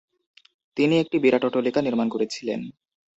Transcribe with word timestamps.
তিনি 0.77 0.93
এক 0.99 1.07
বিরাট 1.23 1.43
অট্টালিকা 1.45 1.79
নির্মাণ 1.81 2.07
করেছিলেন। 2.09 2.59